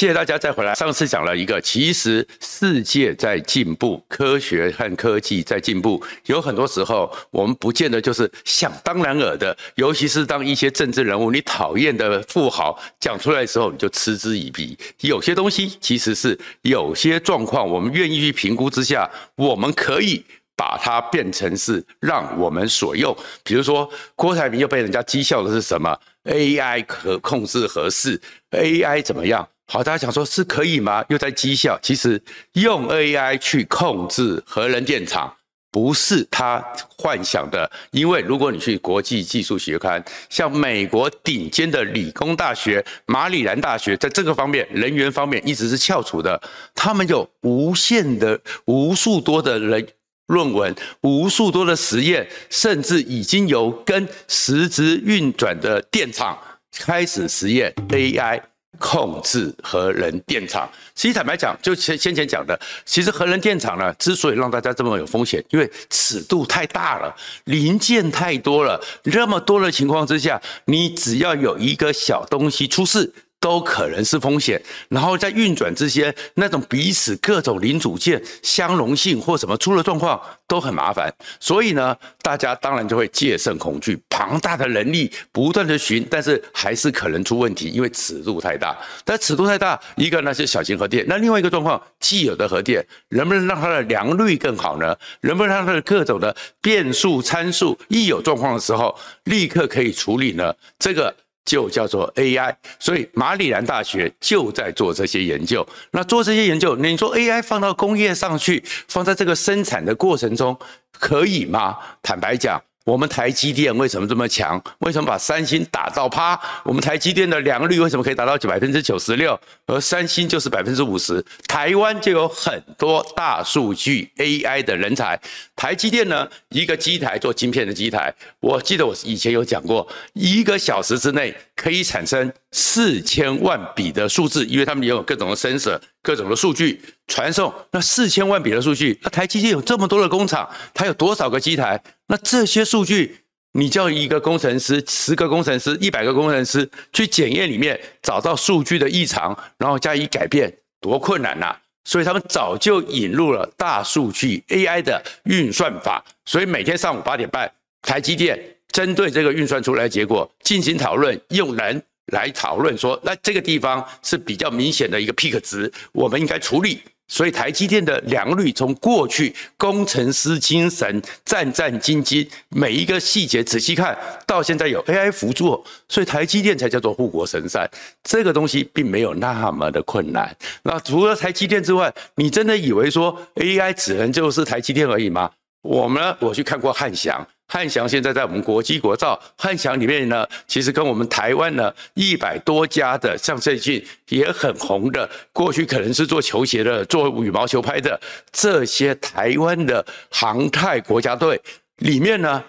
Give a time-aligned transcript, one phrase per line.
[0.00, 0.74] 谢谢大家再回来。
[0.74, 14.74] 上次讲了一个，其实世界在进步，科学和科技在进步，有很多时候我们不见得就是想当然尔的，尤其是当一些政治人物你讨厌的富豪讲出来的时候，你就嗤之以鼻。
[15.00, 19.06] 有些东西其实是有些状况，我们愿意去评估之下，
[19.36, 20.24] 我们可以。
[20.56, 28.20] 把它变成是让我们所用，比如说郭台铭又被人家讥笑的是什么？AI 可控制合适
[28.50, 29.48] ，AI 怎么样？
[29.72, 31.04] 好，大家想说是可以吗？
[31.10, 31.78] 又在讥笑。
[31.80, 32.20] 其实
[32.54, 35.32] 用 AI 去控制核能电厂
[35.70, 36.60] 不是他
[36.98, 46.42] 幻想的，因为如果你去国际技术学刊，像美国顶尖的理工大学马里兰大学，在这个方面人员方面一直是翘楚的，
[46.74, 49.86] 他们有无限的无数多的人。
[50.26, 56.38] 论文无数多的实验，甚至已经由跟实质运转的电厂
[56.72, 58.40] 开始实验 AI
[58.80, 60.68] 控制核能电厂。
[60.94, 67.14] 其实坦白讲，就先先前讲的，其实核能电厂呢，之所以让大家这么有风险，因为尺度太大了，
[67.44, 73.12] 零件太多了，那么多的情况之下，你只要有一个小东西出事。
[73.40, 88.76] 都可能是风险，然后在运转之间，那种彼此各种零组件相容性或什么出了状况都很麻烦，所以呢，大家当然就会戒慎恐惧，庞大的人力不断的寻，但是还是可能出问题，因为尺度太大。
[89.06, 94.94] 但尺度太大，一个那是小型核电，那另外一个状况，既有的核电能不能让它的良率更好呢？
[95.22, 98.94] 能不能让它的各种的变数参数一有状况的时候，
[99.24, 100.54] 立刻可以处理呢？
[100.78, 101.16] 这个。
[101.50, 105.66] 就叫做 AI，所以马里兰大学就在做这些研究。
[105.90, 110.56] 那做这些研究，你说 AI 放到工业上去，放在这个生产的过程中，
[110.92, 111.76] 可以吗？
[112.04, 112.62] 坦白讲。
[112.84, 114.62] 我们台积电为什么这么强？
[114.78, 116.38] 为什么把三星打到趴？
[116.64, 121.24] 我们台积电的良率为什么可以达到百分之九十六，而三星就是百分之五十？
[121.46, 125.20] 台湾就有很多大数据 AI 的人才。
[125.54, 135.78] 台积电呢，一个机台做晶片的机台，我记得我以前有讲过，一个小时之内可以产生四千万笔的数字，因为他们也有各种的 sensor。
[136.02, 141.82] 各种的数据传送，那四千万笔的数据，那台积电有这么多的工厂，它有多少个机台？
[142.06, 143.18] 那这些数据，
[143.52, 150.50] 你叫一个工程师、十个工程师、一百个工程师去检验里面，找到数据的异常，然后加以改变，
[150.80, 151.54] 多困难呐、
[151.84, 158.38] 所以他们早就引入了大数据 AI 的运算法，所以每天上午八点半，台积电
[158.70, 161.82] 针对这个运算出来的结果进行讨论，用人。
[162.12, 166.82] 来讨论说，那这个地方是比较明显的一个 peak 值，我们应该处理。
[167.10, 177.68] 所以台积电的良率从过去工程师精神战战兢兢，每一个细节仔细看到现在有 AI 辅助，所以台积电才叫做护国神山。
[178.04, 180.34] 这个东西并没有那么的困难。
[180.62, 185.28] 那除了台积电之外，你真的以为说 AI 只能就是台积电而已吗？
[185.62, 187.26] 我们呢，我去看过汉翔。
[187.52, 198.00] 汉翔现在在我们国际国造，汉翔里面呢，其实跟我们台湾呢一百多家的，像最近也很红的，过去可能是做球鞋的、做羽毛球拍的
[198.30, 201.40] 这些台湾的航太国家队
[201.78, 202.44] 里面呢，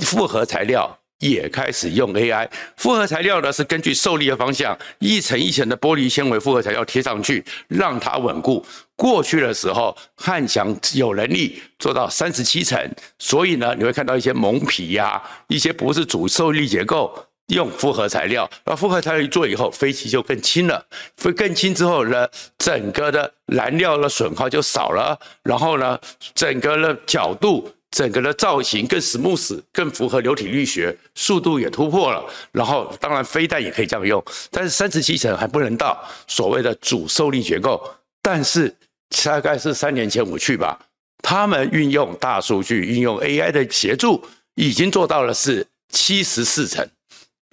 [0.00, 0.98] 复合材料。
[1.18, 8.64] 也开始用 AI 复合材料呢，是根据受力的方向，一层一层的玻璃纤维复合材料贴上去，让它稳固。
[8.94, 12.78] 过去的时候，汉翔有能力做到三十七层，
[13.18, 18.48] 所以呢，你会看到一些蒙皮呀、一些不是主受力结构，用复合材料。
[18.64, 20.84] 那复合材料一做以后，飞机就更轻了。
[21.22, 22.28] 会更轻之后呢，
[22.58, 25.98] 整个的燃料的损耗就少了，然后呢，
[26.34, 27.70] 整个的角度。
[27.96, 32.22] 整个的造型更 smooth，更符合流体力学，速度也突破了。
[32.52, 35.98] 然后，当然飞弹也可以这样用，但是三十七层还不能到
[36.28, 37.82] 所谓的主受力结构。
[38.20, 38.76] 但是
[39.24, 40.78] 大概是三年前我去吧，
[41.22, 44.22] 他们运用大数据，运用 AI 的协助，
[44.56, 46.86] 已经做到了是七十四层，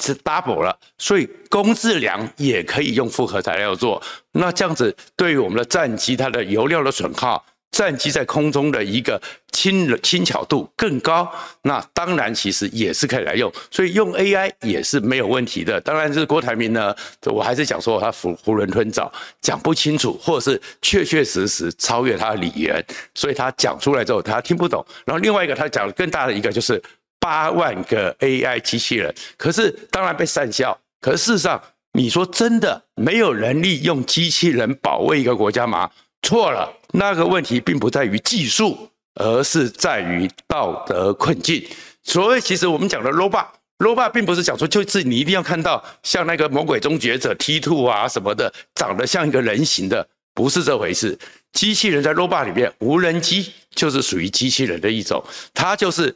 [0.03, 0.77] 是 double 了。
[0.97, 4.03] 所以工质量也可以用复合材料做。
[4.33, 7.45] 那这样子对于我们的战机，它的油料的损耗。
[7.73, 9.19] 战机在空中的一个
[9.51, 11.29] 轻轻巧度更高，
[11.63, 15.81] 那当然其实也是可以来用，所以用 AI 也是没有问题的。
[15.81, 19.11] 当然是郭台铭呢，我还是讲说他囫囫囵吞枣，
[19.41, 22.85] 讲不清楚，或者是确确实实超越他的理源，
[23.15, 24.85] 所以他讲出来之后他听不懂。
[25.03, 26.81] 然后另外一个他讲的更大的一个就是
[27.19, 30.77] 八万个 AI 机器人，可是当然被讪笑。
[31.01, 31.59] 可是事实上，
[31.93, 35.89] 你说真的没有能力用机器人保卫一个国家吗？
[36.21, 41.65] 错了，那个问题并不在于技术，而是在于道德困境。
[42.03, 51.17] 所以其实我们讲的 Robo，Robo 并不是讲说就是你一定要看到像那个魔鬼终结者 T2 啊什么的，长得像一个人形的，不是这回事。
[51.51, 55.23] 机器人在 Robot 里面，无人机就是属于机器人的一种，
[55.53, 56.15] 它就是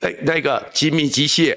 [0.00, 1.56] 诶那个精密机械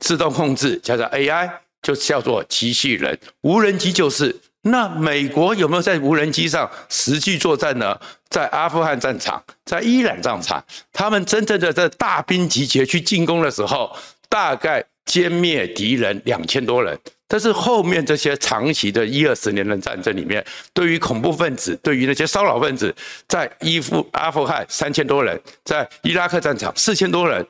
[0.00, 1.48] 自动控制，叫做 AI，
[1.82, 3.16] 就叫做机器人。
[3.42, 4.34] 无人机就是。
[4.62, 7.98] 那美国有没有在无人机上实际作战呢？
[8.28, 10.62] 在阿富汗战场，在伊朗战场，
[10.92, 13.96] 他们真正的在大兵集结去进攻的时候，
[14.28, 16.98] 大概歼灭敌人两千多人。
[17.30, 20.44] 但是后面这些长期的一二十年的战争里面，
[20.74, 22.94] 对于恐怖分子，对于那些骚扰分子，
[23.28, 27.46] 在伊夫阿富汗三千多人，在伊拉克战场四千多人，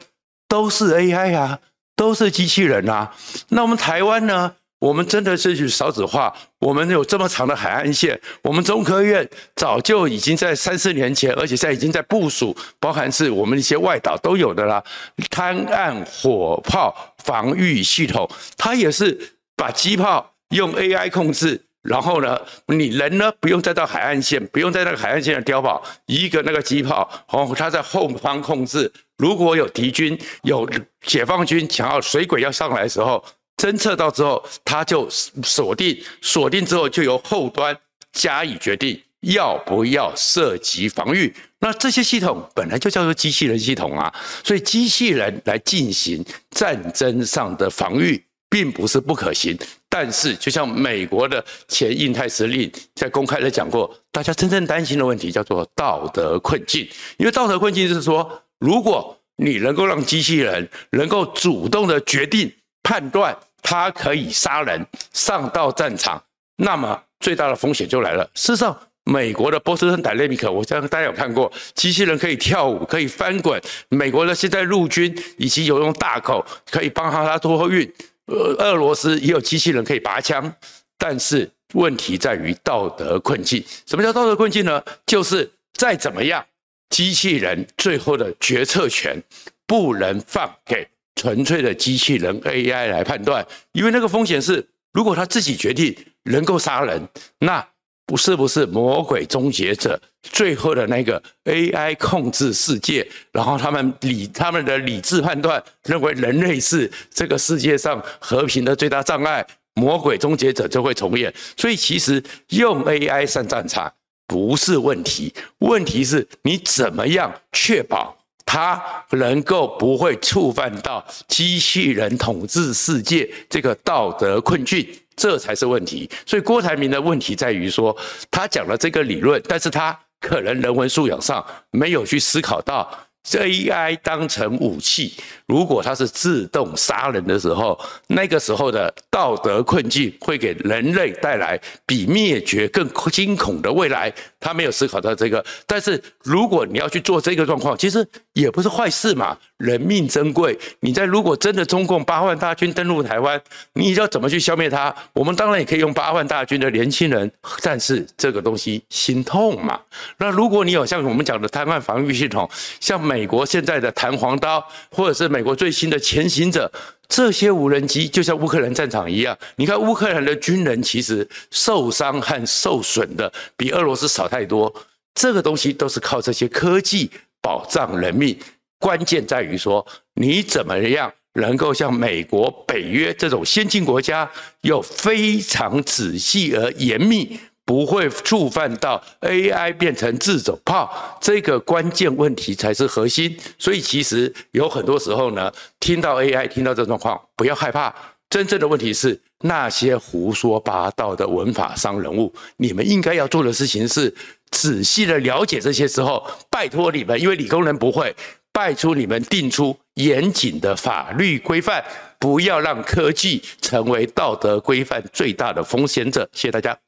[0.46, 1.58] 都是 AI 啊，
[1.96, 3.12] 都是机器人啊。
[3.48, 4.54] 那我们台湾呢？
[4.80, 14.82] 我们真的是去少子化，我们有这么长的海岸线，我们中科院早就已经在三四年前，而且现在已经在部署，包含是我们一些外岛都有的啦，
[15.30, 16.94] 滩岸火炮
[17.24, 19.18] 防御系统，它也是
[19.56, 30.70] 把机炮用 AI 控制，然后呢，你人呢不用再到海岸线，不用在那个海岸线的碉堡，一个那个机炮，哦，它在后方控制，如果有敌军有
[31.04, 33.24] 解放军想要水鬼要上来的时候。
[33.58, 37.76] 侦测到之后，它就锁定，锁定之后就由后端
[38.12, 41.34] 加以决定要不要涉及防御。
[41.58, 44.14] 那这些系统本来就叫做机器人系统啊，
[44.44, 49.58] 所以机器人来进行战争上的防御，并不是不可行。
[49.88, 62.52] 但是，就像美国的前印太司令在公开的讲过，大家真正担心的问题叫做道德困境，因为道德困境是说，如果你能够让机器人能够主动的决定
[62.84, 63.36] 判断。
[63.62, 66.22] 它可以杀人，上到战场，
[66.56, 68.24] 那么最大的风险就来了。
[68.34, 73.60] 事实上，美国的波士顿 Dynamics，我相信大家有看过，机器人可以跳舞，可以翻滚。
[73.88, 77.90] 美国的现在陆军以及有用大口可以帮他他托运。
[78.26, 80.52] 呃，俄罗斯也有机器人可以拔枪，
[80.98, 83.64] 但是问题在于道德困境。
[83.86, 84.82] 什么叫道德困境呢？
[85.06, 86.44] 就是再怎么样，
[86.90, 89.22] 机器人最后的决策权
[89.66, 90.86] 不能放给。
[91.18, 95.92] 纯粹的机器人 AI 来判断，因为那个风险是，如果他自己决定
[96.22, 97.08] 能够杀人，
[97.40, 97.66] 那
[98.06, 109.44] 不是不是魔鬼终结者最后的那个 AI 控制世界，然后他们理他们的理智判断认为人类是这个世界上和平的最大障碍，
[109.74, 111.34] 魔鬼终结者就会重演。
[111.56, 113.92] 所以其实用 AI 上战场
[114.28, 118.17] 不是问题，问题是你怎么样确保。
[118.50, 126.08] 它能够不会触犯到机器人统治世界这个道德困境，这才是问题。
[126.24, 127.94] 所以郭台铭的问题在于说，
[128.30, 132.90] 他讲了这个理论，但是他可能人文素养上没有去思考到。
[133.30, 135.12] AI 当成武器，
[135.44, 144.10] 如果它是自动杀人的时候，那个时候的道德困境会给人类带来比灭绝更惊恐的未来。
[144.40, 149.36] 他没有思考到这个，但是如果你要去做这个状况，其实也不是坏事嘛。
[149.58, 153.42] 人命珍贵，你在如果真的中共八万大军登陆台湾，
[153.72, 154.94] 你要怎么去消灭它？
[155.12, 157.28] 我们当然也可以用八万大军的年轻人，
[157.60, 159.80] 但是这个东西心痛嘛。
[160.18, 162.48] 那如果你有像我们讲的滩岸防御系统，
[162.78, 166.70] 像美国现在的弹簧刀，或者是美国最新的潜行者，
[167.08, 174.72] 这些无人机就像乌克兰战场一样，你看乌克兰的军人其实受伤和受损的比俄罗斯少太多，
[175.14, 178.38] 这个东西都是靠这些科技保障人命。
[178.78, 184.30] 关键在于说，你怎么样能够像美国、北约这种先进国家，
[184.60, 193.36] 又非常仔细而严密，不会触犯到 AI 变成自走炮这个关键问题才是核心。
[193.58, 197.94] 所以其实有很多时候呢，听到 AI，听到这状况，不要害怕。
[198.30, 204.14] 真正的问题是那些胡说八道的文法商人物，你们应该要做的事情是
[204.50, 208.16] 仔细的了解这些时候，拜托你们，因为理工人不会。
[208.50, 211.84] 拜托你们定出严谨的法律规范，
[212.18, 216.26] 不要让科技成为道德规范最大的风险者。
[216.32, 216.87] 谢谢大家。